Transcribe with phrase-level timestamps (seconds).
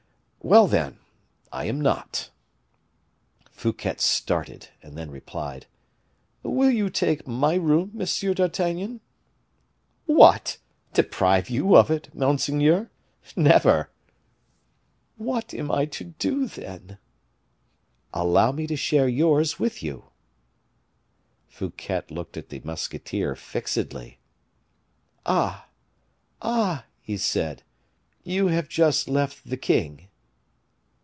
[0.43, 0.97] "Well, then,
[1.51, 2.31] I am not."
[3.51, 5.67] Fouquet started; and then replied,
[6.41, 9.01] "Will you take my room, Monsieur d'Artagnan?"
[10.07, 10.57] "What!
[10.93, 12.89] deprive you of it, monseigneur?
[13.35, 13.91] never!"
[15.15, 16.97] "What am I to do, then?"
[18.11, 20.05] "Allow me to share yours with you."
[21.47, 24.17] Fouquet looked at the musketeer fixedly.
[25.23, 25.67] "Ah!
[26.41, 27.61] ah!" he said,
[28.23, 30.07] "you have just left the king."